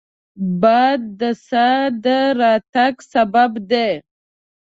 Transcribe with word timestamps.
باد 0.61 1.01
د 1.19 1.21
سا 1.47 1.67
د 2.03 2.05
راتګ 2.39 2.95
سبب 3.11 3.51
دی 3.69 3.89